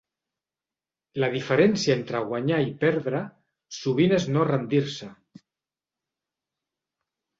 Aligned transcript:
La 1.23 1.27
diferència 1.33 1.97
entre 1.97 2.21
guanyar 2.31 2.61
i 2.69 2.73
perdre, 2.85 3.21
sovint 3.83 4.19
és 4.21 4.27
no 4.37 4.49
rendir-se. 4.51 5.11